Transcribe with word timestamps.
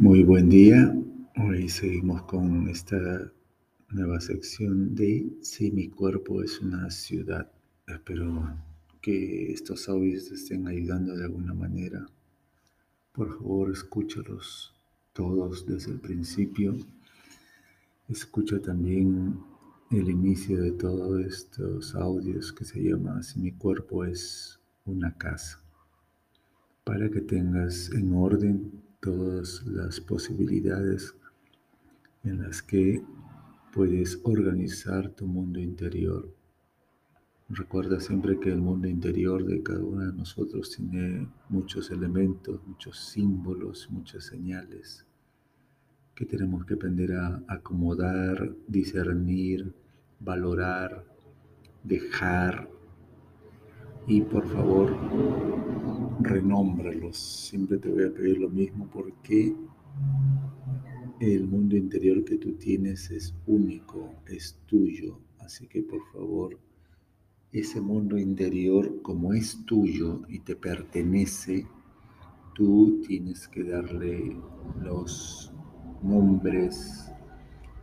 Muy 0.00 0.24
buen 0.24 0.48
día. 0.48 0.96
Hoy 1.36 1.68
seguimos 1.68 2.22
con 2.22 2.66
esta 2.70 3.30
nueva 3.90 4.18
sección 4.18 4.94
de 4.94 5.30
Si 5.42 5.70
mi 5.72 5.90
cuerpo 5.90 6.42
es 6.42 6.58
una 6.62 6.90
ciudad. 6.90 7.52
Espero 7.86 8.56
que 9.02 9.52
estos 9.52 9.90
audios 9.90 10.30
te 10.30 10.36
estén 10.36 10.66
ayudando 10.66 11.14
de 11.14 11.24
alguna 11.24 11.52
manera. 11.52 12.06
Por 13.12 13.28
favor, 13.36 13.70
escúchalos 13.70 14.72
todos 15.12 15.66
desde 15.66 15.92
el 15.92 16.00
principio. 16.00 16.78
Escucha 18.08 18.58
también 18.58 19.38
el 19.90 20.08
inicio 20.08 20.62
de 20.62 20.72
todos 20.72 21.20
estos 21.26 21.94
audios 21.94 22.54
que 22.54 22.64
se 22.64 22.82
llama 22.82 23.22
Si 23.22 23.38
mi 23.38 23.52
cuerpo 23.52 24.06
es 24.06 24.58
una 24.86 25.14
casa. 25.18 25.60
Para 26.84 27.10
que 27.10 27.20
tengas 27.20 27.92
en 27.92 28.14
orden 28.14 28.89
todas 29.00 29.64
las 29.66 30.00
posibilidades 30.00 31.14
en 32.22 32.42
las 32.42 32.62
que 32.62 33.02
puedes 33.72 34.20
organizar 34.24 35.10
tu 35.10 35.26
mundo 35.26 35.58
interior. 35.58 36.32
Recuerda 37.48 37.98
siempre 37.98 38.38
que 38.38 38.50
el 38.50 38.60
mundo 38.60 38.86
interior 38.86 39.44
de 39.44 39.62
cada 39.62 39.82
uno 39.82 40.06
de 40.06 40.12
nosotros 40.12 40.70
tiene 40.76 41.28
muchos 41.48 41.90
elementos, 41.90 42.60
muchos 42.66 42.98
símbolos, 42.98 43.88
muchas 43.90 44.24
señales 44.24 45.06
que 46.14 46.26
tenemos 46.26 46.66
que 46.66 46.74
aprender 46.74 47.14
a 47.14 47.42
acomodar, 47.48 48.54
discernir, 48.68 49.72
valorar, 50.20 51.04
dejar 51.82 52.68
y 54.10 54.22
por 54.22 54.44
favor 54.48 54.92
renómbralos. 56.20 57.16
Siempre 57.16 57.78
te 57.78 57.88
voy 57.88 58.04
a 58.06 58.12
pedir 58.12 58.38
lo 58.38 58.50
mismo 58.50 58.90
porque 58.92 59.54
el 61.20 61.46
mundo 61.46 61.76
interior 61.76 62.24
que 62.24 62.36
tú 62.36 62.54
tienes 62.54 63.08
es 63.12 63.32
único, 63.46 64.12
es 64.26 64.58
tuyo. 64.66 65.20
Así 65.38 65.68
que 65.68 65.84
por 65.84 66.00
favor, 66.12 66.58
ese 67.52 67.80
mundo 67.80 68.18
interior 68.18 69.00
como 69.02 69.32
es 69.32 69.64
tuyo 69.64 70.22
y 70.28 70.40
te 70.40 70.56
pertenece, 70.56 71.68
tú 72.56 73.00
tienes 73.06 73.46
que 73.46 73.62
darle 73.62 74.36
los 74.82 75.52
nombres, 76.02 77.12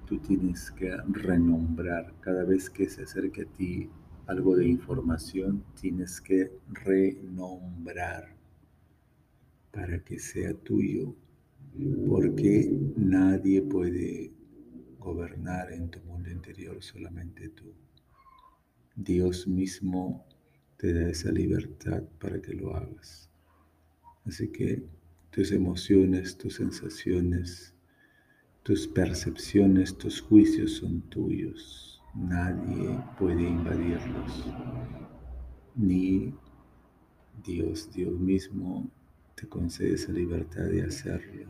tú 0.06 0.18
tienes 0.18 0.72
que 0.72 0.92
renombrar 1.08 2.14
cada 2.20 2.44
vez 2.44 2.70
que 2.70 2.90
se 2.90 3.04
acerque 3.04 3.44
a 3.44 3.46
ti 3.46 3.90
algo 4.28 4.58
de 4.58 4.68
información, 4.68 5.64
tienes 5.80 6.20
que 6.20 6.52
renombrar 6.86 8.36
para 9.72 10.04
que 10.04 10.20
sea 10.20 10.54
tuyo, 10.54 11.16
porque 12.08 12.70
nadie 12.98 13.62
puede 13.62 14.32
gobernar 15.00 15.72
en 15.72 15.90
tu 15.90 16.00
mundo 16.02 16.30
interior, 16.30 16.84
solamente 16.84 17.50
tú. 17.50 17.74
Dios 18.96 19.48
mismo 19.48 20.26
te 20.76 20.94
da 20.94 21.10
esa 21.10 21.32
libertad 21.32 22.04
para 22.20 22.42
que 22.42 22.54
lo 22.54 22.76
hagas. 22.76 23.30
Así 24.26 24.50
que 24.50 24.84
tus 25.32 25.52
emociones, 25.54 26.38
tus 26.38 26.56
sensaciones, 26.56 27.74
tus 28.64 28.88
percepciones, 28.88 29.98
tus 29.98 30.20
juicios 30.20 30.74
son 30.74 31.02
tuyos 31.04 31.97
Nadie 32.20 33.00
puede 33.20 33.44
invadirlos, 33.44 34.46
ni 35.76 36.34
Dios, 37.46 37.92
Dios 37.94 38.20
mismo 38.20 38.90
te 39.36 39.48
concede 39.48 39.94
esa 39.94 40.12
libertad 40.12 40.64
de 40.64 40.82
hacerlo, 40.82 41.46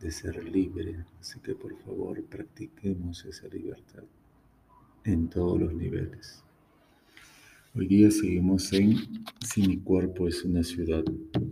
de 0.00 0.10
ser 0.12 0.44
libre. 0.44 1.04
Así 1.18 1.40
que 1.40 1.56
por 1.56 1.76
favor 1.78 2.22
practiquemos 2.26 3.24
esa 3.24 3.48
libertad 3.48 4.04
en 5.02 5.28
todos 5.28 5.58
los 5.58 5.74
niveles. 5.74 6.44
Hoy 7.74 7.88
día 7.88 8.12
seguimos 8.12 8.72
en 8.72 8.98
Si 9.44 9.66
mi 9.66 9.78
cuerpo 9.78 10.28
es 10.28 10.44
una 10.44 10.62
ciudad 10.62 11.02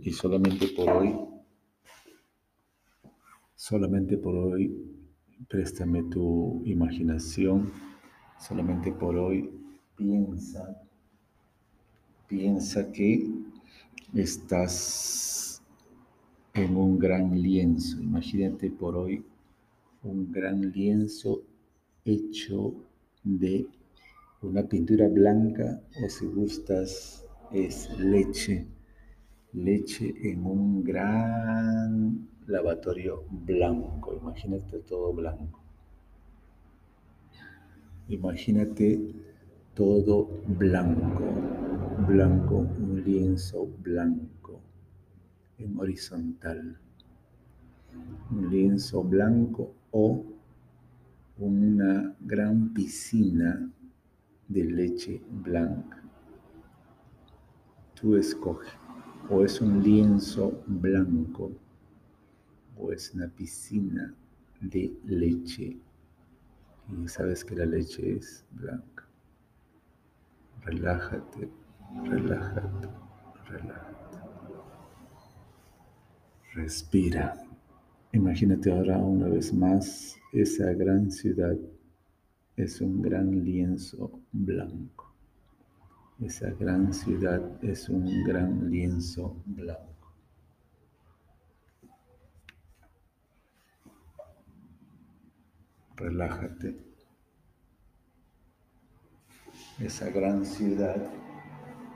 y 0.01 0.13
solamente 0.13 0.69
por 0.69 0.89
hoy, 0.89 1.13
solamente 3.55 4.17
por 4.17 4.35
hoy, 4.35 4.73
préstame 5.49 6.03
tu 6.03 6.61
imaginación 6.63 7.84
Solamente 8.39 8.91
por 8.91 9.15
hoy 9.17 9.49
piensa, 9.95 10.81
piensa 12.27 12.91
que 12.91 13.29
estás 14.13 15.61
en 16.53 16.75
un 16.75 16.99
gran 16.99 17.41
lienzo. 17.41 18.01
Imagínate 18.01 18.69
por 18.71 18.95
hoy 18.95 19.23
un 20.03 20.31
gran 20.31 20.71
lienzo 20.71 21.41
hecho 22.05 22.73
de 23.23 23.67
una 24.41 24.63
pintura 24.63 25.07
blanca 25.07 25.81
o 26.03 26.09
si 26.09 26.25
gustas 26.27 27.25
es 27.51 27.89
leche, 27.97 28.67
leche 29.53 30.13
en 30.23 30.45
un 30.45 30.83
gran 30.83 32.29
lavatorio 32.47 33.23
blanco. 33.29 34.13
Imagínate 34.13 34.79
todo 34.79 35.13
blanco. 35.13 35.64
Imagínate 38.07 39.15
todo 39.73 40.29
blanco, 40.47 41.23
blanco, 42.07 42.57
un 42.57 43.01
lienzo 43.03 43.67
blanco 43.81 44.61
en 45.57 45.79
horizontal. 45.79 46.77
Un 48.29 48.49
lienzo 48.51 49.03
blanco 49.03 49.73
o 49.89 50.23
una 51.39 52.15
gran 52.21 52.73
piscina 52.75 53.71
de 54.49 54.63
leche 54.65 55.19
blanca. 55.43 56.03
Tú 57.99 58.17
escoges, 58.17 58.71
o 59.31 59.43
es 59.43 59.59
un 59.61 59.81
lienzo 59.81 60.61
blanco 60.67 61.51
o 62.77 62.91
es 62.91 63.15
una 63.15 63.27
piscina 63.29 64.13
de 64.61 64.93
leche 65.05 65.79
y 66.89 67.07
sabes 67.07 67.43
que 67.43 67.55
la 67.55 67.65
leche 67.65 68.17
es 68.17 68.45
blanca. 68.51 69.07
Relájate, 70.61 71.49
relájate, 72.03 72.87
relájate. 73.47 74.17
Respira. 76.53 77.35
Imagínate 78.13 78.71
ahora 78.71 78.97
una 78.97 79.27
vez 79.27 79.53
más 79.53 80.17
esa 80.31 80.73
gran 80.73 81.11
ciudad 81.11 81.57
es 82.55 82.79
un 82.81 83.01
gran 83.01 83.43
lienzo 83.43 84.21
blanco. 84.31 85.13
Esa 86.21 86.49
gran 86.51 86.93
ciudad 86.93 87.41
es 87.61 87.89
un 87.89 88.23
gran 88.23 88.69
lienzo 88.69 89.35
blanco. 89.45 89.94
Relájate. 95.95 96.75
Esa 99.79 100.09
gran 100.09 100.45
ciudad 100.45 101.09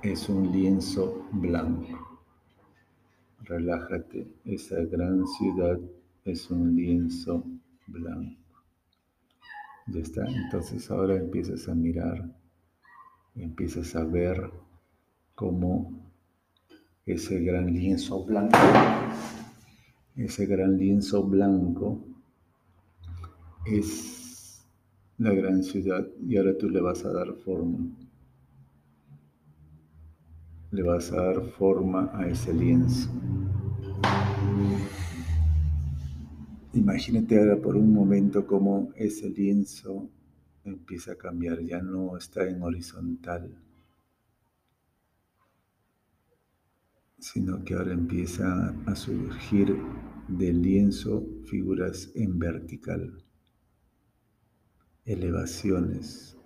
es 0.01 0.29
un 0.29 0.51
lienzo 0.51 1.27
blanco. 1.31 2.21
Relájate, 3.43 4.27
esa 4.45 4.77
gran 4.85 5.25
ciudad 5.27 5.79
es 6.23 6.49
un 6.49 6.75
lienzo 6.75 7.43
blanco. 7.87 8.37
Ya 9.87 10.01
está, 10.01 10.25
entonces 10.25 10.89
ahora 10.91 11.15
empiezas 11.15 11.67
a 11.67 11.73
mirar, 11.73 12.29
empiezas 13.35 13.95
a 13.95 14.03
ver 14.03 14.51
cómo 15.33 16.11
ese 17.05 17.39
gran 17.39 17.73
lienzo 17.73 18.23
blanco, 18.23 18.57
ese 20.15 20.45
gran 20.45 20.77
lienzo 20.77 21.23
blanco 21.23 22.08
es 23.65 24.65
la 25.17 25.33
gran 25.33 25.63
ciudad 25.63 26.07
y 26.25 26.37
ahora 26.37 26.57
tú 26.57 26.69
le 26.69 26.81
vas 26.81 27.03
a 27.05 27.11
dar 27.11 27.33
forma. 27.33 27.79
Le 30.71 30.83
vas 30.83 31.11
a 31.11 31.21
dar 31.21 31.41
forma 31.41 32.09
a 32.13 32.27
ese 32.27 32.53
lienzo. 32.53 33.09
Imagínate 36.73 37.37
ahora 37.37 37.59
por 37.59 37.75
un 37.75 37.93
momento 37.93 38.45
cómo 38.45 38.91
ese 38.95 39.29
lienzo 39.29 40.09
empieza 40.63 41.13
a 41.13 41.17
cambiar, 41.17 41.61
ya 41.61 41.81
no 41.81 42.15
está 42.15 42.47
en 42.47 42.61
horizontal, 42.61 43.57
sino 47.17 47.63
que 47.63 47.73
ahora 47.73 47.93
empieza 47.93 48.69
a 48.85 48.95
surgir 48.95 49.75
del 50.27 50.61
lienzo 50.61 51.25
figuras 51.45 52.11
en 52.13 52.37
vertical 52.37 53.25
elevaciones, 55.09 56.37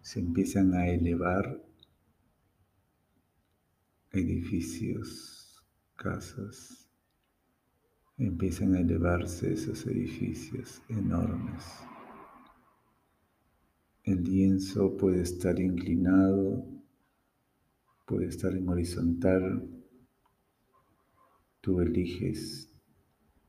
se 0.00 0.20
empiezan 0.20 0.72
a 0.72 0.88
elevar 0.88 1.62
edificios, 4.10 5.62
casas, 5.96 6.88
empiezan 8.16 8.74
a 8.74 8.80
elevarse 8.80 9.52
esos 9.52 9.86
edificios 9.86 10.80
enormes. 10.88 11.62
El 14.04 14.24
lienzo 14.24 14.96
puede 14.96 15.20
estar 15.20 15.60
inclinado, 15.60 16.64
puede 18.06 18.28
estar 18.28 18.54
en 18.54 18.66
horizontal, 18.66 19.68
tú 21.60 21.82
eliges. 21.82 22.72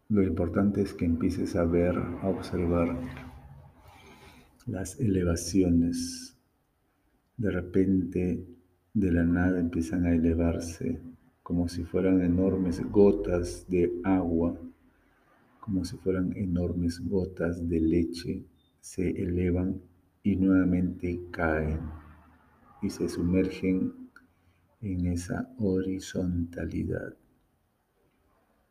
Lo 0.09 0.23
importante 0.23 0.81
es 0.81 0.93
que 0.93 1.05
empieces 1.05 1.55
a 1.55 1.63
ver, 1.63 1.97
a 1.97 2.27
observar 2.27 3.26
las 4.67 4.99
elevaciones. 4.99 6.35
De 7.37 7.51
repente, 7.51 8.45
de 8.93 9.11
la 9.11 9.23
nada 9.23 9.59
empiezan 9.59 10.05
a 10.05 10.13
elevarse 10.13 10.99
como 11.41 11.69
si 11.69 11.83
fueran 11.83 12.21
enormes 12.21 12.81
gotas 12.91 13.65
de 13.69 13.89
agua, 14.03 14.59
como 15.61 15.85
si 15.85 15.95
fueran 15.97 16.35
enormes 16.35 16.99
gotas 16.99 17.67
de 17.69 17.79
leche, 17.79 18.43
se 18.81 19.09
elevan 19.09 19.81
y 20.23 20.35
nuevamente 20.35 21.21
caen 21.31 21.79
y 22.81 22.89
se 22.89 23.07
sumergen 23.07 23.93
en 24.81 25.05
esa 25.07 25.49
horizontalidad. 25.57 27.15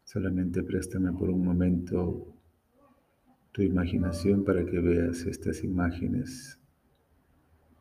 Solamente 0.04 0.62
préstame 0.62 1.12
por 1.12 1.30
un 1.30 1.44
momento 1.44 2.35
tu 3.56 3.62
imaginación 3.62 4.44
para 4.44 4.66
que 4.66 4.78
veas 4.78 5.24
estas 5.24 5.64
imágenes. 5.64 6.60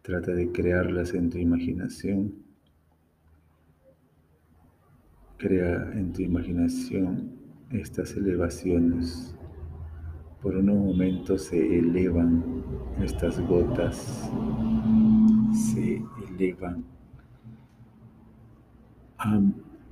Trata 0.04 0.32
de 0.32 0.50
crearlas 0.54 1.14
en 1.14 1.30
tu 1.30 1.38
imaginación 1.38 2.46
Crea 5.38 5.92
en 5.94 6.14
tu 6.14 6.22
imaginación 6.22 7.30
estas 7.70 8.16
elevaciones. 8.16 9.36
Por 10.42 10.56
unos 10.56 10.78
momentos 10.78 11.48
se 11.48 11.78
elevan 11.78 12.64
estas 13.04 13.38
gotas, 13.42 14.32
se 15.52 16.02
elevan 16.30 16.86
a 19.18 19.42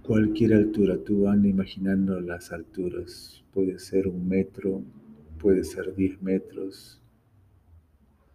cualquier 0.01 0.53
altura. 0.53 0.97
Tú 1.03 1.23
van 1.23 1.43
imaginando 1.43 2.21
las 2.21 2.53
alturas. 2.53 3.43
Puede 3.53 3.79
ser 3.79 4.07
un 4.07 4.25
metro, 4.25 4.81
puede 5.43 5.65
ser 5.65 5.93
diez 5.93 6.21
metros, 6.21 7.01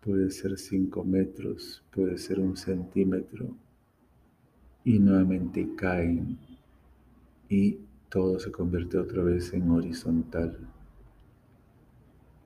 puede 0.02 0.31
ser 0.31 0.58
cinco 0.58 1.02
metros, 1.05 1.82
puede 1.90 2.19
ser 2.19 2.38
un 2.38 2.55
centímetro. 2.55 3.56
Y 4.84 4.99
nuevamente 4.99 5.75
caen 5.75 6.37
y 7.49 7.78
todo 8.10 8.38
se 8.38 8.52
convierte 8.52 8.99
otra 8.99 9.22
vez 9.22 9.55
en 9.55 9.70
horizontal. 9.70 10.58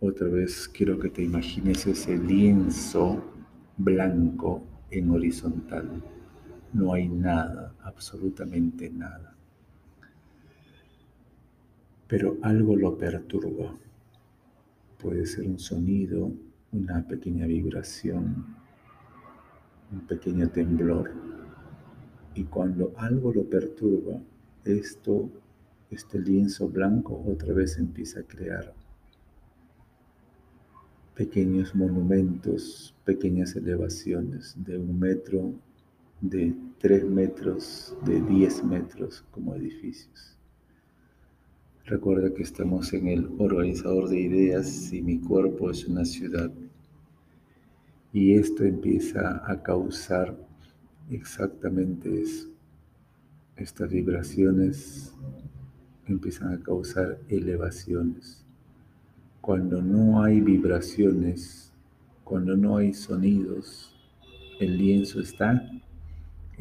Otra 0.01 0.29
vez 0.29 0.69
quiero 0.69 0.97
que 0.97 1.11
te 1.11 1.25
imagines 1.25 1.85
ese 1.89 2.17
lienzo 2.17 3.21
blanco 3.77 4.63
en 4.93 5.11
horizontal. 5.11 5.91
No 6.73 6.93
hay 6.93 7.09
nada, 7.09 7.75
absolutamente 7.83 8.89
nada. 8.91 9.35
Pero 12.07 12.39
algo 12.43 12.77
lo 12.77 12.97
perturba. 12.97 13.77
Puede 15.03 15.27
ser 15.27 15.49
un 15.49 15.59
sonido, 15.59 16.33
una 16.71 17.05
pequeña 17.07 17.45
vibración, 17.47 18.47
un 19.91 20.01
pequeño 20.07 20.49
temblor. 20.49 21.11
Y 22.37 22.45
cuando 22.45 22.93
algo 22.97 23.33
lo 23.33 23.45
perturba, 23.45 24.21
esto, 24.65 25.29
este 25.91 26.21
lienzo 26.21 26.69
blanco 26.69 27.21
otra 27.27 27.53
vez 27.53 27.79
empieza 27.79 28.21
a 28.21 28.23
crear 28.23 28.73
pequeños 31.17 31.75
monumentos, 31.75 32.95
pequeñas 33.05 33.55
elevaciones 33.57 34.55
de 34.57 34.79
un 34.79 34.99
metro, 34.99 35.53
de 36.21 36.55
tres 36.79 37.05
metros, 37.05 37.97
de 38.05 38.23
diez 38.23 38.65
metros 38.65 39.25
como 39.31 39.55
edificios. 39.55 40.32
Recuerda 41.87 42.33
que 42.33 42.43
estamos 42.43 42.93
en 42.93 43.09
el 43.09 43.29
organizador 43.39 44.09
de 44.09 44.21
ideas 44.21 44.93
y 44.93 45.03
mi 45.03 45.19
cuerpo 45.19 45.71
es 45.71 45.87
una 45.87 46.05
ciudad. 46.05 46.51
Y 48.13 48.35
esto 48.35 48.65
empieza 48.65 49.43
a 49.51 49.63
causar 49.63 50.37
exactamente 51.11 52.23
eso 52.23 52.53
estas 53.57 53.91
vibraciones 53.91 55.15
empiezan 56.07 56.55
a 56.55 56.59
causar 56.61 57.19
elevaciones. 57.29 58.45
Cuando 59.41 59.83
no 59.83 60.23
hay 60.23 60.41
vibraciones, 60.41 61.73
cuando 62.25 62.57
no 62.57 62.77
hay 62.77 62.95
sonidos, 62.95 63.95
el 64.59 64.77
lienzo 64.77 65.21
está 65.21 65.71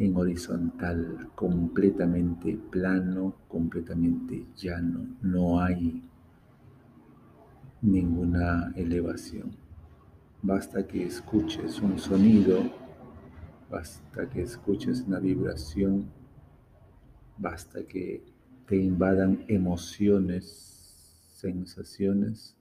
en 0.03 0.15
horizontal, 0.15 1.29
completamente 1.35 2.57
plano, 2.69 3.35
completamente 3.47 4.45
llano. 4.55 5.05
No 5.21 5.61
hay 5.61 6.03
ninguna 7.81 8.73
elevación. 8.75 9.51
Basta 10.41 10.87
que 10.87 11.05
escuches 11.05 11.81
un 11.81 11.99
sonido, 11.99 12.63
basta 13.69 14.29
que 14.29 14.41
escuches 14.41 15.01
una 15.07 15.19
vibración 15.19 16.09
Basta 17.41 17.81
que 17.87 18.23
te 18.67 18.75
invadan 18.75 19.45
emociones, 19.47 20.45
sensaciones. 21.33 22.55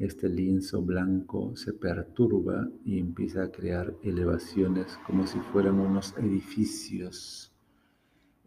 Este 0.00 0.28
lienzo 0.28 0.82
blanco 0.82 1.54
se 1.54 1.72
perturba 1.72 2.68
y 2.84 2.98
empieza 2.98 3.44
a 3.44 3.52
crear 3.52 3.94
elevaciones 4.02 4.98
como 5.06 5.28
si 5.28 5.38
fueran 5.38 5.78
unos 5.78 6.12
edificios 6.18 7.52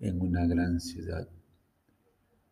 en 0.01 0.19
una 0.19 0.45
gran 0.45 0.81
ciudad. 0.81 1.29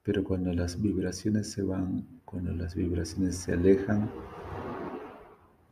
Pero 0.04 0.24
cuando 0.24 0.54
las 0.54 0.82
vibraciones 0.82 1.52
se 1.52 1.64
van, 1.64 2.22
cuando 2.24 2.54
las 2.54 2.76
vibraciones 2.76 3.36
se 3.36 3.52
alejan, 3.52 4.10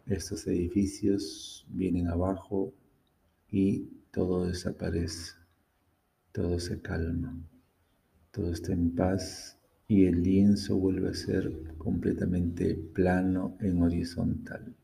estos 0.05 0.45
edificios 0.47 1.65
vienen 1.69 2.09
abajo 2.09 2.73
y 3.49 3.85
todo 4.11 4.45
desaparece 4.45 5.39
todo 6.31 6.59
se 6.59 6.81
calma, 6.81 7.35
todo 8.31 8.53
está 8.53 8.71
en 8.71 8.95
paz 8.95 9.58
y 9.89 10.05
el 10.05 10.21
lienzo 10.21 10.77
vuelve 10.77 11.09
a 11.09 11.13
ser 11.15 11.75
completamente 11.79 12.75
plano 12.75 13.57
en 13.59 13.81
horizontal. 13.81 14.75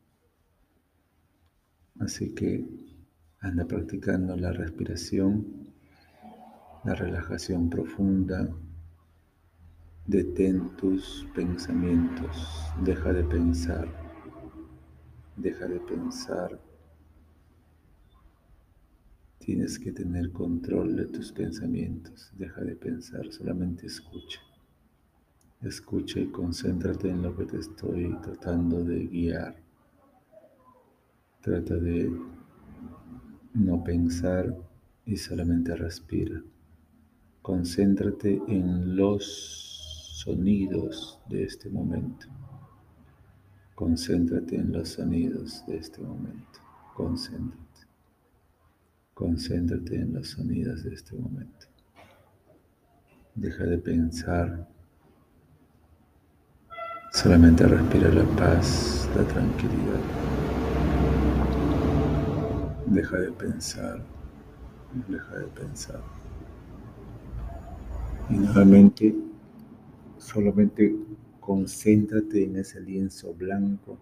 Así 1.99 2.33
que 2.33 2.65
anda 3.39 3.65
practicando 3.65 4.35
la 4.35 4.51
respiración, 4.51 5.45
la 6.83 6.95
relajación 6.95 7.69
profunda, 7.69 8.49
detén 10.07 10.75
tus 10.75 11.27
pensamientos, 11.35 12.73
deja 12.83 13.13
de 13.13 13.23
pensar, 13.23 13.87
deja 15.37 15.67
de 15.67 15.79
pensar 15.79 16.59
Tienes 19.37 19.77
que 19.77 19.91
tener 19.91 20.31
control 20.31 20.95
de 20.95 21.05
tus 21.05 21.31
pensamientos. 21.31 22.31
Deja 22.35 22.61
de 22.61 22.75
pensar, 22.75 23.31
solamente 23.31 23.85
escucha. 23.85 24.39
Escucha 25.65 26.19
y 26.19 26.27
concéntrate 26.27 27.09
en 27.09 27.23
lo 27.23 27.35
que 27.35 27.45
te 27.45 27.57
estoy 27.57 28.15
tratando 28.21 28.83
de 28.83 29.07
guiar. 29.07 29.55
Trata 31.41 31.75
de 31.77 32.15
no 33.55 33.83
pensar 33.83 34.55
y 35.07 35.17
solamente 35.17 35.75
respira. 35.75 36.39
Concéntrate 37.41 38.39
en 38.47 38.95
los 38.95 40.21
sonidos 40.23 41.19
de 41.29 41.45
este 41.45 41.67
momento. 41.71 42.27
Concéntrate 43.73 44.57
en 44.57 44.71
los 44.71 44.89
sonidos 44.89 45.65
de 45.65 45.77
este 45.77 45.99
momento. 45.99 46.59
Concéntrate. 46.93 47.87
Concéntrate 49.15 49.95
en 49.95 50.13
los 50.13 50.27
sonidos 50.27 50.83
de 50.83 50.93
este 50.93 51.15
momento. 51.15 51.65
Deja 53.33 53.63
de 53.63 53.79
pensar. 53.79 54.74
Solamente 57.15 57.65
respira 57.65 58.09
la 58.09 58.25
paz, 58.35 59.09
la 59.15 59.23
tranquilidad. 59.25 60.01
Deja 62.87 63.17
de 63.19 63.31
pensar. 63.31 64.03
Deja 65.07 65.37
de 65.37 65.45
pensar. 65.45 66.01
Y 68.29 68.33
nuevamente, 68.33 69.15
solamente 70.17 70.93
concéntrate 71.39 72.43
en 72.43 72.57
ese 72.57 72.81
lienzo 72.81 73.33
blanco, 73.33 73.97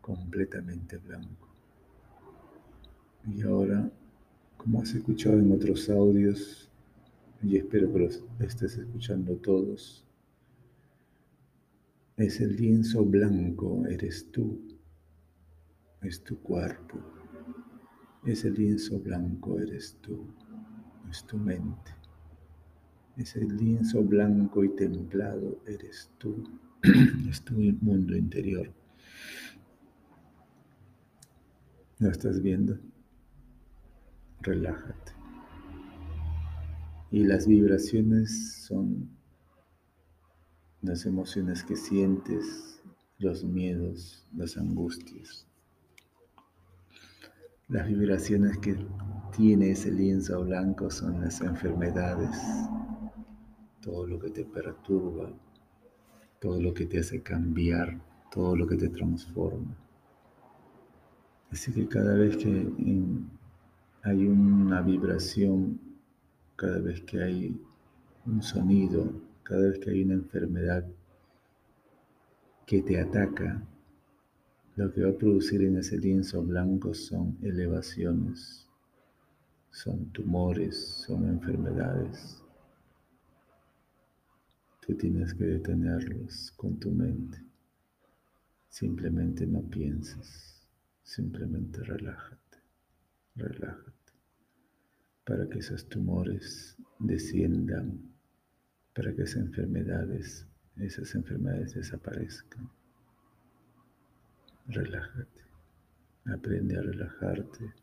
completamente 0.00 0.98
blanco. 0.98 1.48
Y 3.34 3.42
ahora, 3.42 3.90
como 4.56 4.80
has 4.80 4.94
escuchado 4.94 5.40
en 5.40 5.50
otros 5.50 5.90
audios, 5.90 6.70
y 7.42 7.56
espero 7.56 7.92
que 7.92 7.98
los 7.98 8.22
estés 8.38 8.78
escuchando 8.78 9.34
todos, 9.38 10.05
Ese 12.16 12.46
lienzo 12.46 13.04
blanco 13.04 13.84
eres 13.86 14.30
tú, 14.30 14.58
es 16.00 16.24
tu 16.24 16.38
cuerpo. 16.38 16.98
Ese 18.24 18.50
lienzo 18.50 18.98
blanco 18.98 19.60
eres 19.60 19.98
tú, 20.00 20.26
es 21.10 21.22
tu 21.24 21.36
mente. 21.36 21.94
Ese 23.18 23.44
lienzo 23.44 24.02
blanco 24.02 24.64
y 24.64 24.70
templado 24.70 25.60
eres 25.66 26.10
tú, 26.16 26.42
es 27.28 27.42
tu 27.42 27.52
mundo 27.82 28.16
interior. 28.16 28.72
¿Lo 31.98 32.10
estás 32.10 32.40
viendo? 32.40 32.78
Relájate. 34.40 35.12
Y 37.10 37.24
las 37.24 37.46
vibraciones 37.46 38.64
son 38.66 39.10
las 40.86 41.04
emociones 41.04 41.64
que 41.64 41.74
sientes, 41.74 42.80
los 43.18 43.44
miedos, 43.44 44.24
las 44.36 44.56
angustias. 44.56 45.46
Las 47.68 47.88
vibraciones 47.88 48.56
que 48.58 48.76
tiene 49.36 49.70
ese 49.72 49.90
lienzo 49.90 50.44
blanco 50.44 50.88
son 50.88 51.20
las 51.20 51.40
enfermedades, 51.40 52.30
todo 53.80 54.06
lo 54.06 54.20
que 54.20 54.30
te 54.30 54.44
perturba, 54.44 55.32
todo 56.40 56.60
lo 56.62 56.72
que 56.72 56.86
te 56.86 57.00
hace 57.00 57.20
cambiar, 57.20 58.00
todo 58.30 58.54
lo 58.54 58.66
que 58.68 58.76
te 58.76 58.88
transforma. 58.88 59.76
Así 61.50 61.72
que 61.72 61.88
cada 61.88 62.14
vez 62.14 62.36
que 62.36 62.70
hay 64.04 64.26
una 64.26 64.82
vibración, 64.82 65.80
cada 66.54 66.78
vez 66.78 67.00
que 67.00 67.22
hay 67.22 67.60
un 68.24 68.40
sonido, 68.42 69.25
cada 69.46 69.68
vez 69.68 69.78
que 69.78 69.90
hay 69.90 70.02
una 70.02 70.14
enfermedad 70.14 70.84
que 72.66 72.82
te 72.82 73.00
ataca, 73.00 73.62
lo 74.74 74.92
que 74.92 75.04
va 75.04 75.10
a 75.10 75.16
producir 75.16 75.62
en 75.62 75.76
ese 75.76 75.98
lienzo 75.98 76.42
blanco 76.42 76.92
son 76.94 77.38
elevaciones, 77.42 78.68
son 79.70 80.06
tumores, 80.06 80.76
son 80.76 81.28
enfermedades. 81.28 82.42
Tú 84.84 84.96
tienes 84.96 85.32
que 85.32 85.44
detenerlos 85.44 86.52
con 86.56 86.80
tu 86.80 86.90
mente. 86.90 87.38
Simplemente 88.68 89.46
no 89.46 89.62
pienses, 89.62 90.66
simplemente 91.04 91.84
relájate, 91.84 92.58
relájate, 93.36 94.12
para 95.24 95.48
que 95.48 95.60
esos 95.60 95.88
tumores 95.88 96.76
desciendan 96.98 98.15
para 98.96 99.14
que 99.14 99.22
esas 99.22 99.42
enfermedades, 99.42 100.46
esas 100.78 101.14
enfermedades 101.14 101.74
desaparezcan. 101.74 102.66
Relájate, 104.68 105.42
aprende 106.24 106.78
a 106.78 106.80
relajarte, 106.80 107.74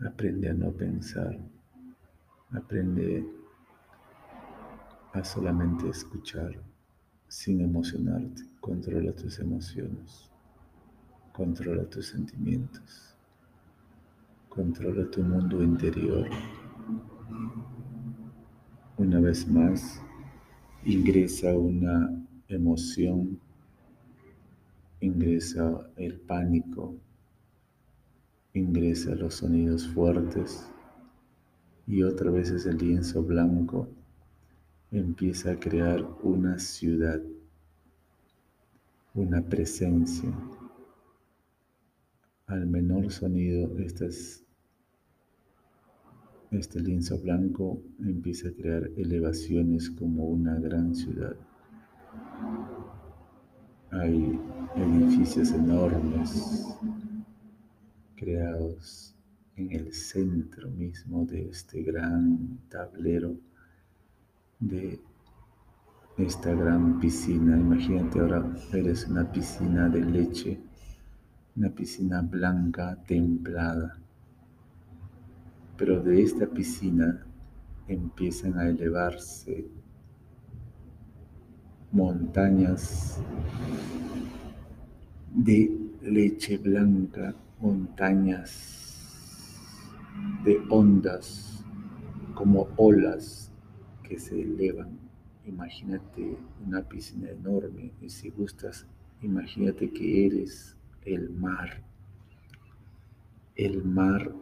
aprende 0.00 0.50
a 0.50 0.54
no 0.54 0.72
pensar, 0.72 1.38
aprende 2.50 3.24
a 5.12 5.22
solamente 5.22 5.88
escuchar 5.88 6.52
sin 7.28 7.60
emocionarte. 7.60 8.42
Controla 8.60 9.12
tus 9.12 9.38
emociones, 9.38 10.32
controla 11.32 11.84
tus 11.84 12.08
sentimientos, 12.08 13.16
controla 14.48 15.08
tu 15.12 15.22
mundo 15.22 15.62
interior. 15.62 16.28
Una 18.96 19.20
vez 19.20 19.48
más, 19.48 20.00
ingresa 20.86 21.56
una 21.56 22.10
emoción, 22.46 23.40
ingresa 25.00 25.90
el 25.96 26.20
pánico, 26.20 26.94
ingresa 28.52 29.14
los 29.14 29.36
sonidos 29.36 29.88
fuertes 29.88 30.68
y 31.86 32.02
otra 32.02 32.30
vez 32.30 32.50
ese 32.50 32.72
lienzo 32.74 33.22
blanco 33.22 33.88
empieza 34.90 35.52
a 35.52 35.58
crear 35.58 36.06
una 36.22 36.58
ciudad, 36.58 37.20
una 39.14 39.40
presencia. 39.42 40.30
Al 42.46 42.66
menor 42.66 43.10
sonido, 43.10 43.78
estas 43.78 44.43
este 46.58 46.80
lienzo 46.80 47.18
blanco 47.18 47.82
empieza 48.00 48.48
a 48.48 48.52
crear 48.52 48.90
elevaciones 48.96 49.90
como 49.90 50.24
una 50.24 50.54
gran 50.58 50.94
ciudad. 50.94 51.34
Hay 53.90 54.38
edificios 54.76 55.52
enormes 55.52 56.66
creados 58.16 59.14
en 59.56 59.72
el 59.72 59.92
centro 59.92 60.70
mismo 60.70 61.24
de 61.24 61.48
este 61.48 61.82
gran 61.82 62.58
tablero, 62.68 63.36
de 64.60 65.00
esta 66.18 66.52
gran 66.54 66.98
piscina. 67.00 67.56
Imagínate 67.58 68.20
ahora 68.20 68.56
eres 68.72 69.06
una 69.06 69.30
piscina 69.30 69.88
de 69.88 70.04
leche, 70.04 70.60
una 71.56 71.70
piscina 71.70 72.22
blanca 72.22 72.96
templada 73.06 74.03
pero 75.76 76.00
de 76.02 76.22
esta 76.22 76.46
piscina 76.46 77.26
empiezan 77.88 78.58
a 78.58 78.68
elevarse 78.68 79.66
montañas 81.90 83.20
de 85.34 85.76
leche 86.02 86.58
blanca, 86.58 87.34
montañas 87.60 88.84
de 90.44 90.60
ondas 90.70 91.64
como 92.34 92.68
olas 92.76 93.52
que 94.02 94.18
se 94.18 94.40
elevan. 94.40 94.98
Imagínate 95.46 96.36
una 96.64 96.82
piscina 96.82 97.30
enorme 97.30 97.92
y 98.00 98.08
si 98.08 98.30
gustas, 98.30 98.86
imagínate 99.22 99.90
que 99.90 100.26
eres 100.26 100.76
el 101.04 101.30
mar. 101.30 101.82
El 103.56 103.84
mar 103.84 104.34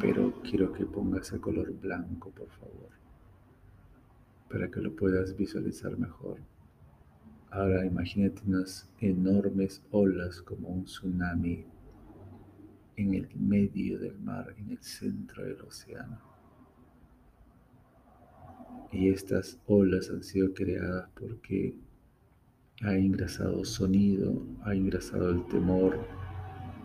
pero 0.00 0.32
quiero 0.42 0.72
que 0.72 0.84
pongas 0.84 1.32
el 1.32 1.40
color 1.40 1.72
blanco, 1.80 2.30
por 2.30 2.48
favor, 2.50 2.90
para 4.50 4.70
que 4.70 4.80
lo 4.80 4.94
puedas 4.96 5.36
visualizar 5.36 5.96
mejor. 5.96 6.38
Ahora 7.50 7.84
imagínate 7.84 8.42
unas 8.46 8.90
enormes 9.00 9.82
olas 9.90 10.40
como 10.42 10.68
un 10.68 10.84
tsunami 10.84 11.64
en 12.96 13.14
el 13.14 13.28
medio 13.36 13.98
del 13.98 14.18
mar, 14.18 14.54
en 14.58 14.70
el 14.70 14.82
centro 14.82 15.44
del 15.44 15.60
océano. 15.60 16.18
Y 18.90 19.08
estas 19.08 19.58
olas 19.66 20.10
han 20.10 20.22
sido 20.22 20.52
creadas 20.52 21.08
porque 21.14 21.74
ha 22.82 22.96
ingresado 22.96 23.64
sonido, 23.64 24.42
ha 24.64 24.74
ingresado 24.74 25.30
el 25.30 25.46
temor, 25.46 25.98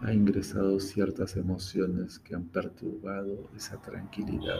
ha 0.02 0.14
ingresado 0.14 0.80
ciertas 0.80 1.36
emociones 1.36 2.20
que 2.20 2.36
han 2.36 2.46
perturbado 2.46 3.50
esa 3.56 3.78
tranquilidad. 3.82 4.60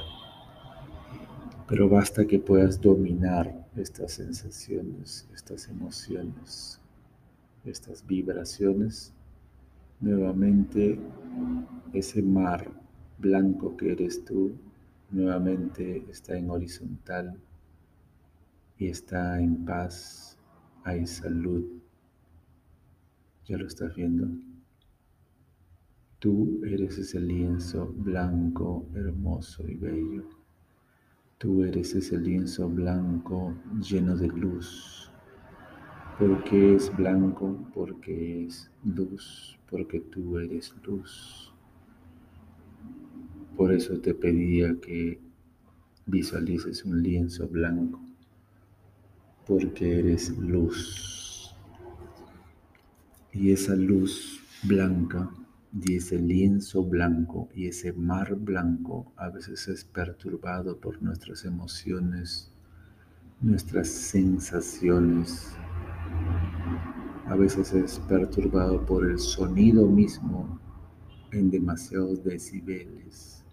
Pero 1.68 1.90
basta 1.90 2.26
que 2.26 2.40
puedas 2.40 2.80
dominar 2.82 3.68
estas 3.76 4.14
sensaciones, 4.14 5.28
estas 5.34 5.68
emociones, 5.68 6.80
estas 7.66 8.06
vibraciones. 8.06 9.14
Nuevamente 10.00 11.00
ese 11.94 12.22
mar 12.22 12.72
blanco 13.18 13.76
que 13.76 13.92
eres 13.92 14.24
tú, 14.24 14.54
nuevamente 15.12 16.06
está 16.10 16.38
en 16.38 16.50
horizontal 16.50 17.38
y 18.78 18.88
está 18.88 19.40
en 19.40 19.66
paz, 19.66 20.38
hay 20.84 21.06
salud. 21.06 21.66
¿Ya 23.46 23.58
lo 23.58 23.68
estás 23.68 23.96
viendo? 23.96 24.28
Tú 26.20 26.62
eres 26.66 26.98
ese 26.98 27.20
lienzo 27.20 27.94
blanco, 27.96 28.88
hermoso 28.96 29.68
y 29.68 29.76
bello. 29.76 30.24
Tú 31.38 31.64
eres 31.64 31.94
ese 31.94 32.18
lienzo 32.18 32.68
blanco 32.68 33.54
lleno 33.80 34.18
de 34.18 34.28
luz. 34.28 35.12
¿Por 36.18 36.44
qué 36.44 36.74
es 36.74 36.96
blanco? 36.98 37.70
Porque 37.72 38.46
es 38.46 38.72
luz, 38.84 39.60
porque 39.70 40.00
tú 40.00 40.40
eres 40.40 40.74
luz. 40.84 41.54
Por 43.56 43.72
eso 43.72 44.00
te 44.00 44.16
pedía 44.16 44.76
que 44.82 45.20
visualices 46.08 46.84
un 46.84 47.04
lienzo 47.04 47.48
blanco, 47.48 48.02
porque 49.46 50.00
eres 50.00 50.36
luz. 50.36 51.56
Y 53.32 53.52
esa 53.52 53.76
luz 53.76 54.42
blanca 54.64 55.30
y 55.74 55.96
ese 55.96 56.18
lienzo 56.18 56.84
blanco 56.84 57.50
y 57.54 57.68
ese 57.68 57.94
mar 57.94 58.36
blanco 58.36 59.12
a 59.16 59.30
veces 59.30 59.68
es 59.68 59.84
perturbado 59.84 60.80
por 60.80 61.02
nuestras 61.02 61.46
emociones, 61.46 62.52
nuestras 63.42 63.90
sensaciones, 63.90 65.56
a 67.28 67.36
veces 67.36 67.74
es 67.74 68.00
perturbado 68.08 68.86
por 68.86 69.06
el 69.06 69.20
sonido 69.20 69.86
mismo 69.86 70.60
en 71.32 71.52
demasiados 71.52 72.24
decibeles. 72.24 73.44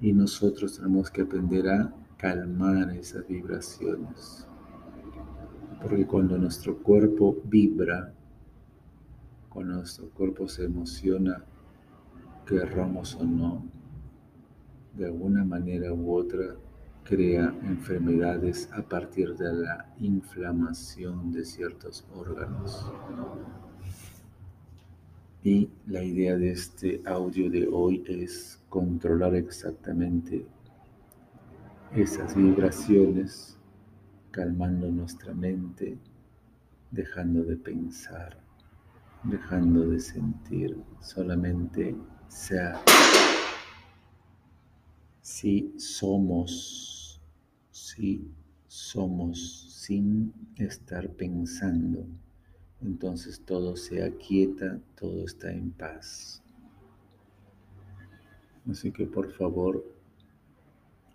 Y 0.00 0.12
nosotros 0.12 0.76
tenemos 0.76 1.10
que 1.10 1.22
aprender 1.22 1.68
a 1.68 1.92
calmar 2.16 2.90
esas 2.90 3.26
vibraciones. 3.26 4.46
Porque 5.82 6.06
cuando 6.06 6.38
nuestro 6.38 6.78
cuerpo 6.78 7.36
vibra, 7.44 8.14
cuando 9.56 9.76
nuestro 9.76 10.10
cuerpo 10.10 10.46
se 10.48 10.66
emociona, 10.66 11.42
querramos 12.44 13.14
o 13.14 13.24
no, 13.24 13.64
de 14.92 15.06
alguna 15.06 15.46
manera 15.46 15.94
u 15.94 16.14
otra, 16.14 16.56
crea 17.04 17.54
enfermedades 17.62 18.70
a 18.74 18.82
partir 18.82 19.34
de 19.34 19.50
la 19.54 19.94
inflamación 19.98 21.32
de 21.32 21.42
ciertos 21.46 22.06
órganos. 22.14 22.92
Y 25.42 25.70
la 25.86 26.02
idea 26.02 26.36
de 26.36 26.50
este 26.50 27.00
audio 27.06 27.50
de 27.50 27.66
hoy 27.66 28.04
es 28.06 28.62
controlar 28.68 29.34
exactamente 29.36 30.44
esas 31.94 32.36
vibraciones, 32.36 33.56
calmando 34.32 34.90
nuestra 34.90 35.32
mente, 35.32 35.96
dejando 36.90 37.42
de 37.42 37.56
pensar, 37.56 38.44
dejando 39.24 39.88
de 39.88 40.00
sentir, 40.00 40.76
solamente 41.00 41.96
sea 42.28 42.80
si 45.20 45.74
somos, 45.76 47.20
si 47.70 48.30
somos 48.66 49.72
sin 49.84 50.32
estar 50.56 51.10
pensando 51.10 52.06
entonces 52.80 53.40
todo 53.44 53.76
se 53.76 54.04
aquieta, 54.04 54.80
todo 54.96 55.24
está 55.24 55.50
en 55.50 55.70
paz. 55.70 56.42
Así 58.70 58.92
que 58.92 59.06
por 59.06 59.32
favor, 59.32 59.84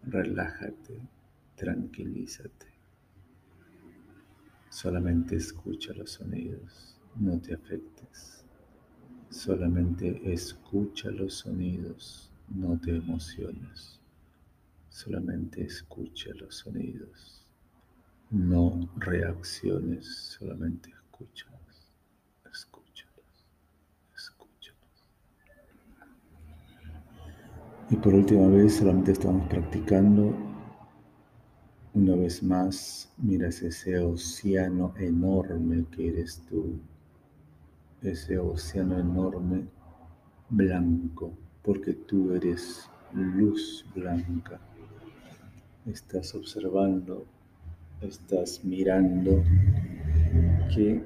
relájate, 0.04 1.02
tranquilízate. 1.56 2.68
Solamente 4.70 5.36
escucha 5.36 5.94
los 5.94 6.12
sonidos, 6.12 7.00
no 7.16 7.40
te 7.40 7.54
afectes. 7.54 8.44
Solamente 9.30 10.22
escucha 10.32 11.10
los 11.10 11.36
sonidos, 11.36 12.32
no 12.50 12.80
te 12.80 12.96
emociones. 12.96 14.00
Solamente 14.90 15.64
escucha 15.64 16.32
los 16.36 16.58
sonidos, 16.58 17.48
no 18.30 18.90
reacciones, 18.98 20.06
solamente 20.38 20.92
escúchalos, 20.92 21.94
escúchalos, 22.52 23.46
escúchalos. 24.14 25.06
Y 27.90 27.96
por 27.96 28.14
última 28.14 28.48
vez 28.50 28.76
solamente 28.76 29.14
estamos 29.14 29.48
practicando. 29.48 30.36
Una 31.94 32.16
vez 32.16 32.44
más, 32.44 33.14
miras 33.18 33.62
ese 33.62 33.98
océano 34.00 34.94
enorme 34.98 35.86
que 35.92 36.10
eres 36.10 36.42
tú, 36.50 36.80
ese 38.02 38.38
océano 38.40 39.00
enorme 39.00 39.68
blanco, 40.50 41.34
porque 41.62 41.94
tú 41.94 42.34
eres 42.34 42.90
luz 43.14 43.86
blanca. 43.94 44.60
Estás 45.86 46.34
observando, 46.36 47.26
estás 48.02 48.64
mirando 48.64 49.44
que 50.74 51.04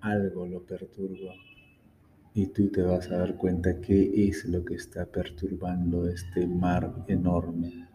algo 0.00 0.46
lo 0.46 0.60
perturba 0.62 1.34
y 2.34 2.46
tú 2.48 2.68
te 2.68 2.82
vas 2.82 3.10
a 3.10 3.18
dar 3.18 3.36
cuenta 3.36 3.80
qué 3.80 4.28
es 4.28 4.44
lo 4.44 4.64
que 4.64 4.74
está 4.74 5.06
perturbando 5.06 6.08
este 6.08 6.46
mar 6.46 6.92
enorme. 7.08 7.88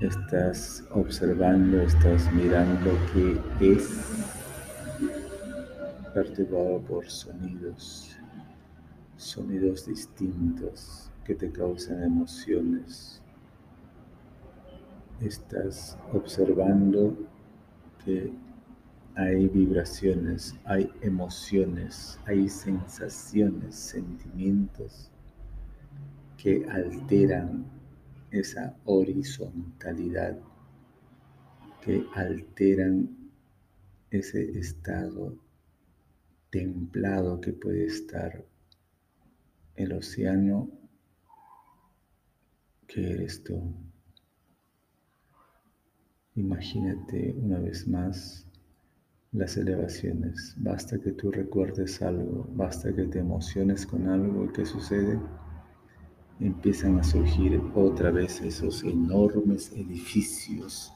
Estás 0.00 0.84
observando, 0.90 1.80
estás 1.80 2.30
mirando 2.32 2.90
que 3.12 3.74
es 3.74 4.35
perturbado 6.16 6.80
por 6.80 7.10
sonidos, 7.10 8.16
sonidos 9.18 9.84
distintos 9.84 11.10
que 11.26 11.34
te 11.34 11.52
causan 11.52 12.02
emociones. 12.04 13.20
Estás 15.20 15.98
observando 16.14 17.14
que 18.02 18.32
hay 19.14 19.46
vibraciones, 19.48 20.54
hay 20.64 20.90
emociones, 21.02 22.18
hay 22.24 22.48
sensaciones, 22.48 23.74
sentimientos 23.74 25.10
que 26.38 26.64
alteran 26.70 27.66
esa 28.30 28.74
horizontalidad, 28.86 30.38
que 31.82 32.06
alteran 32.14 33.14
ese 34.10 34.58
estado 34.58 35.44
templado 36.50 37.40
que 37.40 37.52
puede 37.52 37.86
estar 37.86 38.44
el 39.74 39.92
océano 39.92 40.70
que 42.86 43.12
eres 43.12 43.42
tú. 43.42 43.74
Imagínate 46.34 47.34
una 47.38 47.58
vez 47.58 47.86
más 47.88 48.46
las 49.32 49.56
elevaciones. 49.56 50.54
Basta 50.58 50.98
que 50.98 51.12
tú 51.12 51.30
recuerdes 51.30 52.00
algo, 52.02 52.48
basta 52.54 52.94
que 52.94 53.04
te 53.04 53.18
emociones 53.18 53.86
con 53.86 54.08
algo 54.08 54.52
que 54.52 54.64
sucede. 54.64 55.20
Empiezan 56.40 56.98
a 56.98 57.04
surgir 57.04 57.60
otra 57.74 58.10
vez 58.10 58.40
esos 58.40 58.84
enormes 58.84 59.72
edificios, 59.72 60.92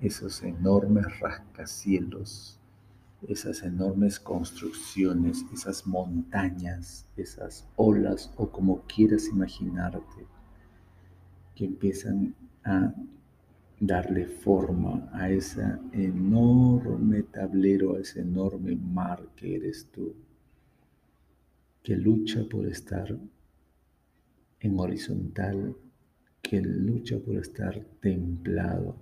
esos 0.00 0.42
enormes 0.42 1.18
rascacielos, 1.20 2.60
esas 3.28 3.62
enormes 3.62 4.20
construcciones, 4.20 5.44
esas 5.52 5.86
montañas, 5.86 7.06
esas 7.16 7.66
olas 7.76 8.32
o 8.36 8.50
como 8.50 8.82
quieras 8.82 9.28
imaginarte, 9.28 10.26
que 11.54 11.64
empiezan 11.64 12.34
a 12.64 12.94
darle 13.80 14.26
forma 14.26 15.08
a 15.12 15.30
ese 15.30 15.62
enorme 15.92 17.22
tablero, 17.22 17.96
a 17.96 18.00
ese 18.00 18.20
enorme 18.20 18.76
mar 18.76 19.28
que 19.36 19.56
eres 19.56 19.86
tú, 19.90 20.14
que 21.82 21.96
lucha 21.96 22.44
por 22.48 22.66
estar 22.66 23.16
en 24.60 24.80
horizontal, 24.80 25.76
que 26.42 26.60
lucha 26.60 27.18
por 27.18 27.36
estar 27.36 27.78
templado, 28.00 28.96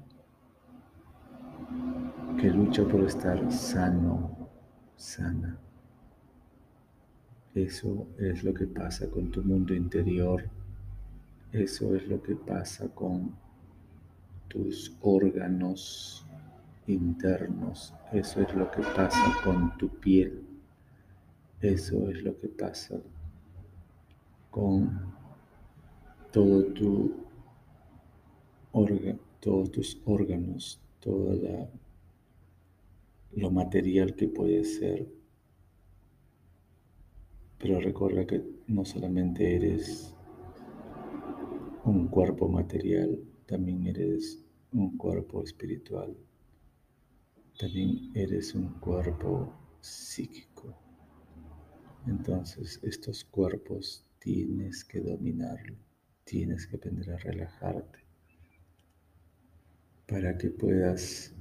que 2.40 2.50
lucha 2.50 2.84
por 2.84 3.04
estar 3.04 3.50
sano, 3.52 4.48
sana. 4.96 5.58
Eso 7.54 8.08
es 8.18 8.42
lo 8.42 8.52
que 8.52 8.66
pasa 8.66 9.08
con 9.08 9.30
tu 9.30 9.42
mundo 9.42 9.74
interior, 9.74 10.44
eso 11.52 11.94
es 11.94 12.06
lo 12.08 12.20
que 12.20 12.34
pasa 12.34 12.88
con 12.88 13.34
tus 14.48 14.96
órganos 15.00 16.26
internos. 16.86 17.94
Eso 18.12 18.40
es 18.40 18.54
lo 18.54 18.70
que 18.70 18.82
pasa 18.82 19.40
con 19.42 19.76
tu 19.78 19.88
piel. 19.88 20.42
Eso 21.60 22.10
es 22.10 22.22
lo 22.22 22.38
que 22.38 22.48
pasa 22.48 22.96
con 24.50 25.14
todo 26.32 26.64
tu 26.72 27.24
todos 29.40 29.70
tus 29.70 30.00
órganos, 30.04 30.80
todo 31.04 31.68
lo 33.32 33.50
material 33.50 34.14
que 34.16 34.26
puede 34.26 34.64
ser. 34.64 35.06
Pero 37.58 37.78
recuerda 37.78 38.26
que 38.26 38.42
no 38.68 38.86
solamente 38.86 39.54
eres 39.54 40.14
un 41.84 42.08
cuerpo 42.08 42.48
material, 42.48 43.22
también 43.46 43.86
eres 43.86 44.42
un 44.72 44.96
cuerpo 44.96 45.42
espiritual, 45.42 46.16
también 47.58 48.10
eres 48.14 48.54
un 48.54 48.68
cuerpo 48.80 49.52
psíquico. 49.80 50.74
Entonces 52.06 52.80
estos 52.82 53.24
cuerpos 53.24 54.06
tienes 54.18 54.84
que 54.84 55.00
dominarlo, 55.00 55.76
tienes 56.24 56.66
que 56.66 56.76
aprender 56.76 57.10
a 57.10 57.18
relajarte 57.18 58.03
para 60.06 60.36
que 60.36 60.50
puedas 60.50 61.32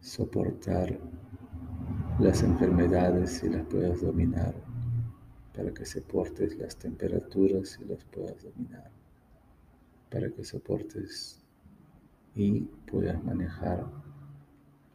soportar 0.00 0.98
las 2.18 2.42
enfermedades 2.42 3.42
y 3.42 3.48
las 3.48 3.64
puedas 3.66 4.00
dominar, 4.02 4.54
para 5.54 5.72
que 5.72 5.84
soportes 5.84 6.56
las 6.58 6.76
temperaturas 6.76 7.78
y 7.80 7.84
las 7.86 8.04
puedas 8.04 8.42
dominar, 8.42 8.90
para 10.10 10.30
que 10.30 10.44
soportes 10.44 11.42
y 12.34 12.60
puedas 12.90 13.22
manejar 13.24 13.86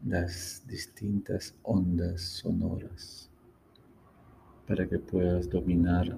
las 0.03 0.63
distintas 0.67 1.55
ondas 1.63 2.21
sonoras 2.21 3.29
para 4.67 4.87
que 4.87 4.97
puedas 4.99 5.49
dominar 5.49 6.17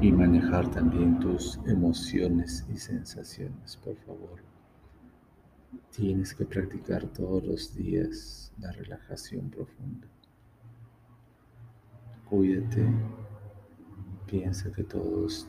y 0.00 0.10
manejar 0.10 0.70
también 0.70 1.20
tus 1.20 1.60
emociones 1.66 2.66
y 2.72 2.76
sensaciones, 2.76 3.76
por 3.76 3.96
favor. 3.98 4.40
Tienes 5.90 6.34
que 6.34 6.44
practicar 6.44 7.06
todos 7.08 7.44
los 7.44 7.74
días 7.74 8.52
la 8.58 8.72
relajación 8.72 9.50
profunda. 9.50 10.06
Cuídate, 12.28 12.86
piensa 14.26 14.70
que 14.72 14.84
todos 14.84 15.48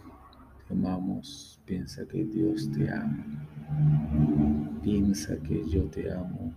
te 0.67 0.73
amamos, 0.73 1.59
piensa 1.65 2.05
que 2.05 2.25
Dios 2.25 2.69
te 2.71 2.89
ama, 2.91 3.25
piensa 4.81 5.37
que 5.37 5.67
yo 5.69 5.85
te 5.85 6.11
amo, 6.11 6.53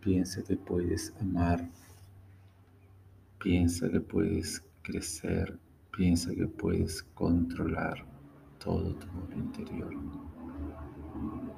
piensa 0.00 0.42
que 0.42 0.56
puedes 0.56 1.12
amar, 1.20 1.68
piensa 3.38 3.88
que 3.88 4.00
puedes 4.00 4.62
crecer 4.82 5.58
Piensa 5.96 6.34
que 6.34 6.48
puedes 6.48 7.04
controlar 7.14 8.04
todo 8.58 8.96
tu 8.96 9.06
interior. 9.36 9.94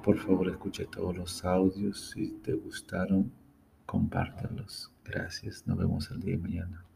Por 0.03 0.17
favor, 0.17 0.49
escucha 0.49 0.85
todos 0.85 1.15
los 1.15 1.45
audios. 1.45 2.11
Si 2.11 2.31
te 2.41 2.53
gustaron, 2.53 3.31
compártelos. 3.85 4.91
Gracias. 5.03 5.67
Nos 5.67 5.77
vemos 5.77 6.09
el 6.11 6.21
día 6.21 6.35
de 6.35 6.41
mañana. 6.41 6.86